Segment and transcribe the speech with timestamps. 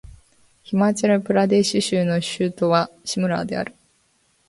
[0.63, 3.75] ヒマーチャル・プラデーシュ州の州都はシムラーである